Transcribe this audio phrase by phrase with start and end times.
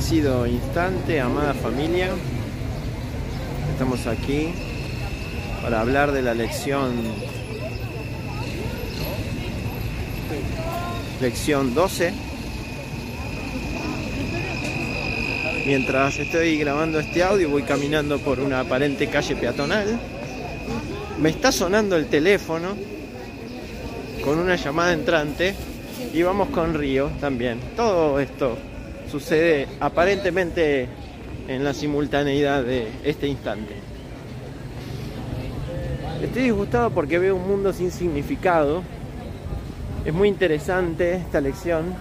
[0.00, 2.08] Bendecido instante, amada familia.
[3.70, 4.48] Estamos aquí
[5.62, 6.94] para hablar de la lección
[11.20, 12.14] lección 12.
[15.66, 20.00] Mientras estoy grabando este audio voy caminando por una aparente calle peatonal.
[21.20, 22.68] Me está sonando el teléfono
[24.24, 25.54] con una llamada entrante
[26.14, 27.60] y vamos con Río también.
[27.76, 28.56] Todo esto
[29.10, 30.86] sucede aparentemente
[31.48, 33.74] en la simultaneidad de este instante.
[36.22, 38.82] Estoy disgustado porque veo un mundo sin significado.
[40.04, 41.94] Es muy interesante esta lección.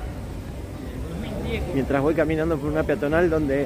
[1.74, 3.66] Mientras voy caminando por una peatonal donde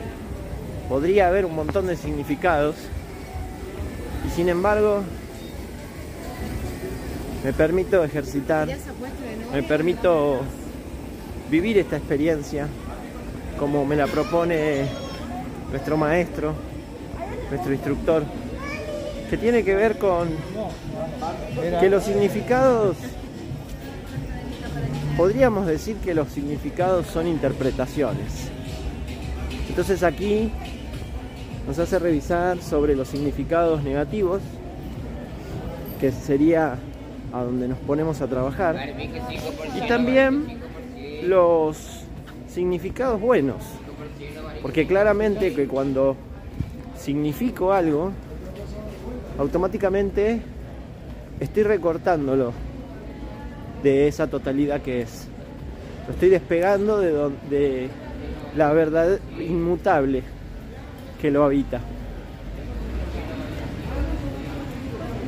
[0.87, 2.75] podría haber un montón de significados.
[4.25, 5.01] Y sin embargo,
[7.43, 8.69] me permito ejercitar,
[9.51, 10.39] me permito
[11.51, 12.67] vivir esta experiencia
[13.63, 14.83] como me la propone
[15.71, 16.53] nuestro maestro,
[17.49, 18.23] nuestro instructor,
[19.29, 20.27] que tiene que ver con
[21.79, 22.97] que los significados,
[25.15, 28.49] podríamos decir que los significados son interpretaciones.
[29.69, 30.51] Entonces aquí
[31.65, 34.41] nos hace revisar sobre los significados negativos,
[36.01, 36.75] que sería
[37.31, 38.93] a donde nos ponemos a trabajar,
[39.73, 40.59] y también
[41.23, 41.92] los
[42.53, 43.63] significados buenos.
[44.61, 46.15] Porque claramente que cuando
[46.97, 48.11] significo algo,
[49.37, 50.41] automáticamente
[51.39, 52.53] estoy recortándolo
[53.81, 55.27] de esa totalidad que es.
[56.07, 57.11] Lo estoy despegando de,
[57.49, 57.89] de
[58.55, 60.23] la verdad inmutable
[61.21, 61.81] que lo habita.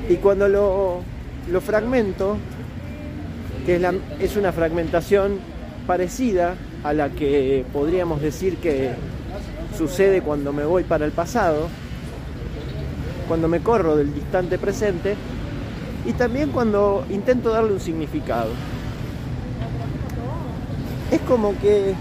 [0.08, 1.00] Y cuando lo,
[1.52, 2.38] lo fragmento,
[3.66, 5.40] que es, la, es una fragmentación
[5.88, 6.56] parecida
[6.86, 8.92] a la que podríamos decir que
[9.76, 11.68] sucede cuando me voy para el pasado,
[13.28, 15.16] cuando me corro del distante presente
[16.06, 18.52] y también cuando intento darle un significado.
[21.10, 21.96] Es como que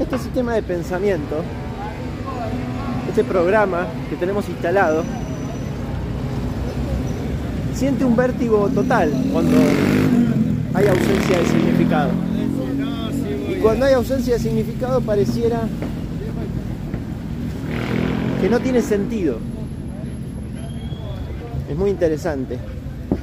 [0.00, 1.44] este sistema de pensamiento,
[3.10, 5.04] este programa que tenemos instalado,
[7.74, 9.58] siente un vértigo total cuando
[10.72, 12.33] hay ausencia de significado
[13.64, 15.62] cuando hay ausencia de significado pareciera
[18.42, 19.38] que no tiene sentido.
[21.70, 22.58] Es muy interesante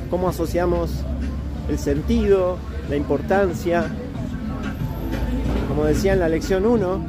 [0.09, 0.89] cómo asociamos
[1.69, 2.57] el sentido,
[2.89, 3.85] la importancia.
[5.67, 7.05] Como decía en la lección 1,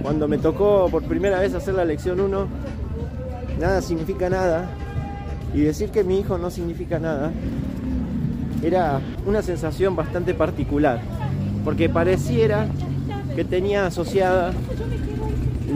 [0.00, 2.46] cuando me tocó por primera vez hacer la lección 1,
[3.60, 4.70] nada significa nada.
[5.52, 7.32] Y decir que mi hijo no significa nada
[8.62, 11.00] era una sensación bastante particular
[11.64, 12.66] porque pareciera
[13.34, 14.52] que tenía asociada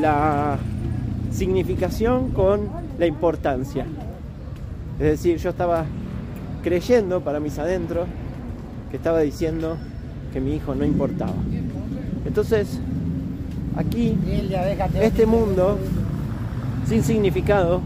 [0.00, 0.58] la
[1.30, 3.86] significación con la importancia.
[4.98, 5.84] Es decir, yo estaba
[6.62, 8.08] creyendo para mis adentros
[8.90, 9.76] que estaba diciendo
[10.32, 11.34] que mi hijo no importaba.
[12.24, 12.80] Entonces,
[13.76, 14.18] aquí,
[15.00, 15.78] este mundo
[16.86, 17.80] sin significado,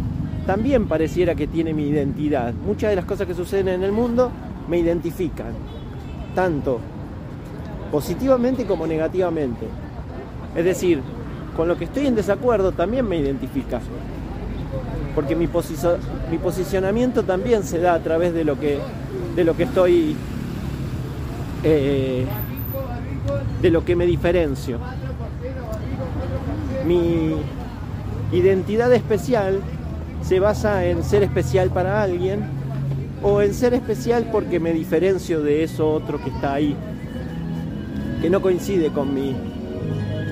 [0.47, 2.53] también pareciera que tiene mi identidad.
[2.53, 4.31] Muchas de las cosas que suceden en el mundo
[4.69, 5.53] me identifican,
[6.35, 6.81] tanto
[7.91, 9.67] positivamente como negativamente.
[10.55, 11.01] Es decir,
[11.57, 13.81] con lo que estoy en desacuerdo también me identifica.
[15.15, 15.49] Porque mi,
[16.31, 18.79] mi posicionamiento también se da a través de lo que,
[19.35, 20.17] de lo que estoy,
[21.65, 22.25] eh,
[23.61, 24.79] de lo que me diferencio.
[26.87, 27.35] Mi
[28.33, 29.61] identidad especial
[30.23, 32.45] se basa en ser especial para alguien
[33.23, 36.77] o en ser especial porque me diferencio de eso otro que está ahí
[38.21, 39.35] que no coincide con mi,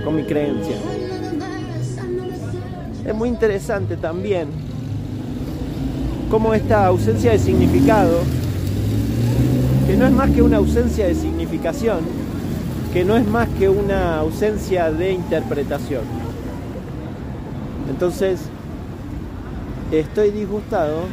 [0.05, 0.77] con mi creencia.
[3.07, 4.49] Es muy interesante también
[6.31, 8.21] cómo esta ausencia de significado,
[9.87, 12.01] que no es más que una ausencia de significación,
[12.93, 16.03] que no es más que una ausencia de interpretación.
[17.89, 18.41] Entonces,
[19.91, 21.05] estoy disgustado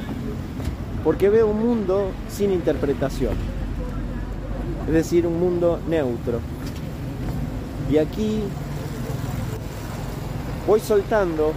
[1.06, 3.34] porque veo un mundo sin interpretación,
[4.88, 6.40] es decir, un mundo neutro.
[7.90, 8.42] Y aquí
[10.68, 11.54] voy soltando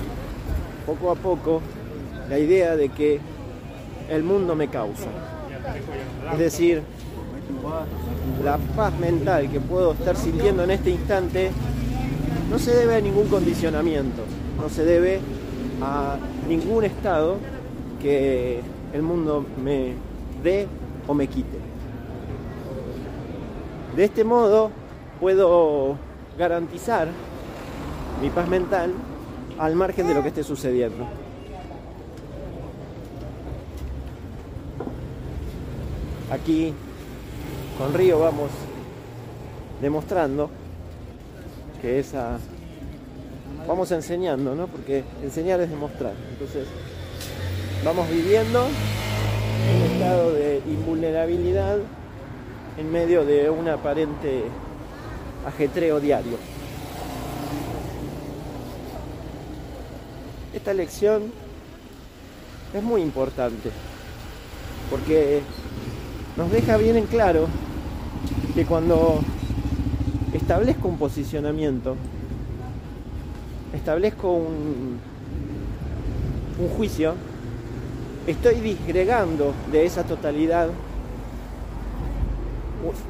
[0.87, 1.61] poco a poco
[2.29, 3.21] la idea de que
[4.11, 5.09] el mundo me causa.
[6.33, 6.83] Es decir,
[8.45, 11.51] la paz mental que puedo estar sintiendo en este instante
[12.51, 14.23] no se debe a ningún condicionamiento,
[14.61, 15.21] no se debe
[15.83, 16.17] a
[16.49, 17.37] ningún estado
[18.01, 18.61] que
[18.93, 19.95] el mundo me
[20.43, 20.67] dé
[21.07, 21.59] o me quite.
[23.97, 24.71] De este modo
[25.21, 25.97] puedo
[26.39, 27.09] garantizar
[28.23, 28.93] mi paz mental
[29.59, 31.07] al margen de lo que esté sucediendo.
[36.31, 36.73] Aquí
[37.77, 38.51] con Río vamos
[39.81, 40.51] demostrando
[41.81, 42.39] que esa
[43.67, 44.67] vamos enseñando, ¿no?
[44.67, 46.13] Porque enseñar es demostrar.
[46.31, 46.67] Entonces,
[47.85, 51.79] vamos viviendo un estado de invulnerabilidad
[52.79, 54.45] en medio de un aparente
[55.47, 56.37] ajetreo diario.
[60.55, 61.33] Esta lección
[62.75, 63.71] es muy importante
[64.91, 65.41] porque
[66.37, 67.47] nos deja bien en claro
[68.55, 69.21] que cuando
[70.33, 71.97] establezco un posicionamiento,
[73.75, 74.99] establezco un,
[76.59, 77.15] un juicio,
[78.27, 80.69] estoy disgregando de esa totalidad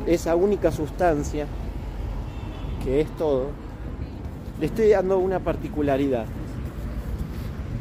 [0.06, 1.46] esa única sustancia
[2.84, 3.46] que es todo,
[4.60, 6.24] le estoy dando una particularidad.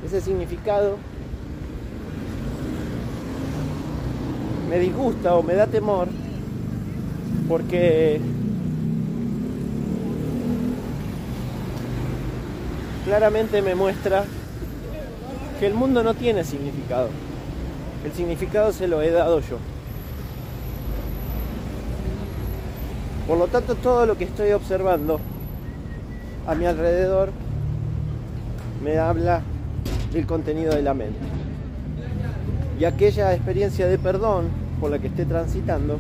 [0.06, 0.98] Ese significado
[4.70, 6.08] me disgusta o me da temor
[7.48, 8.20] porque
[13.06, 14.26] claramente me muestra
[15.60, 17.10] que el mundo no tiene significado.
[18.06, 19.58] El significado se lo he dado yo.
[23.28, 25.20] Por lo tanto, todo lo que estoy observando
[26.48, 27.32] a mi alrededor
[28.82, 29.42] me habla
[30.14, 31.20] del contenido de la mente.
[32.80, 34.48] Y aquella experiencia de perdón
[34.80, 35.98] por la que esté transitando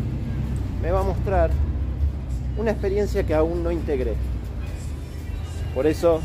[0.82, 1.52] me va a mostrar
[2.58, 4.14] una experiencia que aún no integré.
[5.76, 6.22] Por eso,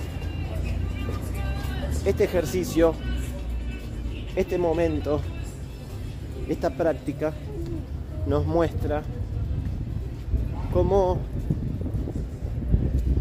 [2.04, 2.94] este ejercicio,
[4.36, 5.20] este momento,
[6.48, 7.32] esta práctica
[8.26, 9.02] nos muestra
[10.72, 11.18] cómo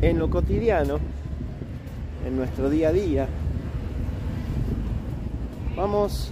[0.01, 0.99] en lo cotidiano,
[2.25, 3.27] en nuestro día a día,
[5.75, 6.31] vamos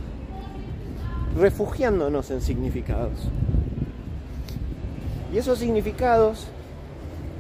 [1.38, 3.30] refugiándonos en significados.
[5.34, 6.48] Y esos significados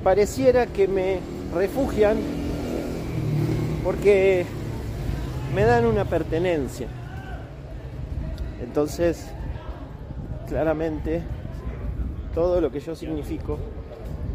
[0.03, 1.19] pareciera que me
[1.53, 2.17] refugian
[3.83, 4.45] porque
[5.55, 6.87] me dan una pertenencia.
[8.61, 9.25] Entonces,
[10.47, 11.23] claramente,
[12.33, 13.57] todo lo que yo significo,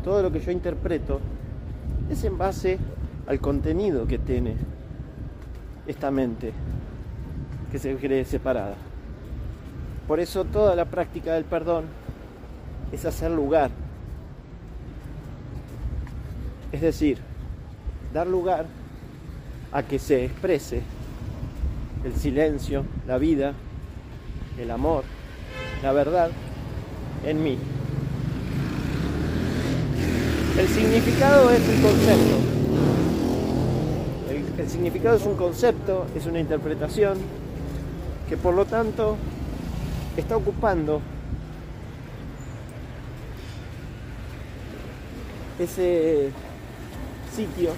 [0.02, 1.20] todo lo que yo interpreto,
[2.11, 2.79] es en base
[3.26, 4.56] al contenido que tiene
[5.87, 6.52] esta mente
[7.70, 8.75] que se cree separada.
[10.06, 11.87] Por eso toda la práctica del perdón
[12.93, 13.70] es hacer lugar.
[16.73, 17.19] Es decir,
[18.12, 18.67] dar lugar
[19.73, 20.82] a que se exprese
[22.05, 23.55] el silencio, la vida,
[24.58, 25.05] el amor,
[25.82, 26.31] la verdad
[27.25, 27.58] en mí.
[30.56, 32.37] El significado es un concepto.
[34.56, 37.19] El, significado es un concepto, es una interpretación
[38.29, 39.17] que por lo tanto
[40.17, 41.01] está ocupando
[45.59, 46.31] ese
[47.35, 47.71] sitio,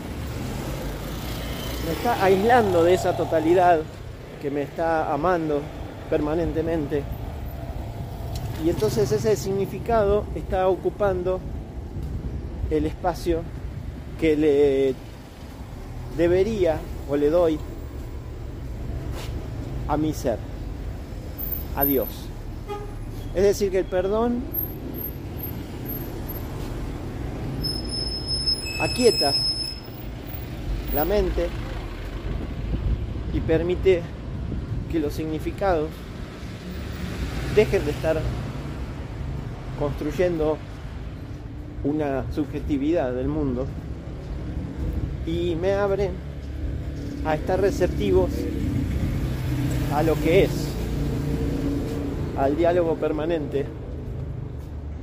[1.86, 3.80] me está aislando de esa totalidad
[4.42, 5.62] que me está amando
[6.10, 7.02] permanentemente.
[8.62, 11.40] Y entonces ese significado está ocupando
[12.70, 13.42] el espacio
[14.20, 14.94] que le
[16.16, 17.58] debería o le doy
[19.88, 20.38] a mi ser,
[21.76, 22.08] a Dios.
[23.34, 24.42] Es decir, que el perdón
[28.80, 29.32] aquieta
[30.94, 31.48] la mente
[33.32, 34.02] y permite
[34.90, 35.90] que los significados
[37.54, 38.20] dejen de estar
[39.78, 40.58] construyendo
[41.86, 43.66] una subjetividad del mundo
[45.26, 46.12] y me abren
[47.24, 48.30] a estar receptivos
[49.94, 50.68] a lo que es,
[52.38, 53.66] al diálogo permanente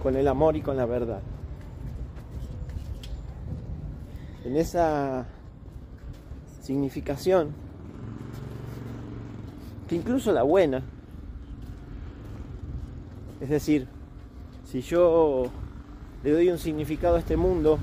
[0.02, 1.22] con el amor y con la verdad.
[4.46, 5.26] En esa
[6.62, 7.52] significación,
[9.88, 10.84] que incluso la buena,
[13.40, 13.88] es decir,
[14.66, 15.50] si yo
[16.24, 17.80] le doy un significado a este mundo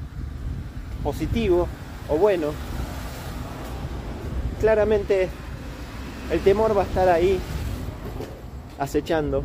[1.02, 1.68] positivo
[2.08, 2.48] o bueno,
[4.60, 5.28] claramente
[6.30, 7.38] el temor va a estar ahí
[8.78, 9.44] acechando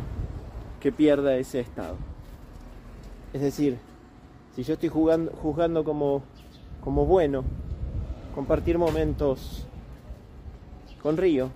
[0.80, 1.96] que pierda ese estado.
[3.32, 3.78] Es decir,
[4.54, 6.22] si yo estoy jugando, juzgando como,
[6.82, 7.44] como bueno,
[8.34, 9.66] compartir momentos
[11.02, 11.50] con Río,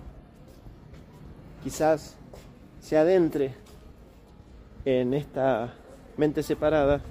[1.63, 2.15] quizás
[2.79, 3.55] se adentre
[4.85, 5.73] en esta
[6.17, 7.01] mente separada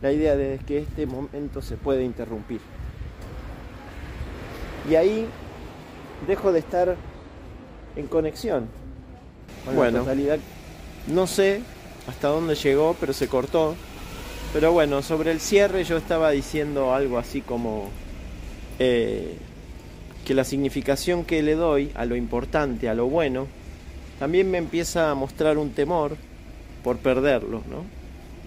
[0.00, 2.60] la idea de que este momento se puede interrumpir.
[4.88, 5.26] Y ahí
[6.26, 6.96] dejo de estar
[7.96, 8.68] en conexión
[9.64, 10.38] con bueno, la totalidad.
[11.06, 11.62] No sé
[12.06, 13.74] hasta dónde llegó, pero se cortó.
[14.52, 17.90] Pero bueno, sobre el cierre yo estaba diciendo algo así como
[18.78, 19.36] eh,
[20.24, 23.46] que la significación que le doy a lo importante, a lo bueno,
[24.18, 26.16] también me empieza a mostrar un temor
[26.82, 27.84] por perderlo, ¿no?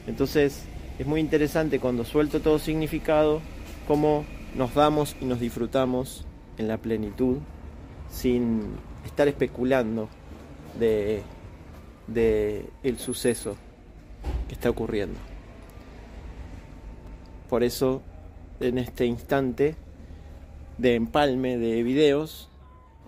[0.07, 0.63] Entonces
[0.99, 3.41] es muy interesante cuando suelto todo significado,
[3.87, 6.25] cómo nos damos y nos disfrutamos
[6.57, 7.37] en la plenitud
[8.09, 10.09] sin estar especulando
[10.79, 11.23] de,
[12.07, 13.55] de el suceso
[14.47, 15.17] que está ocurriendo.
[17.49, 18.01] Por eso,
[18.59, 19.75] en este instante
[20.77, 22.49] de empalme de videos,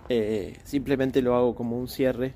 [0.10, 2.34] eh, simplemente lo hago como un cierre,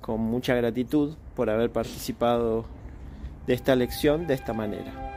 [0.00, 2.64] con mucha gratitud por haber participado
[3.46, 5.11] de esta lección de esta manera.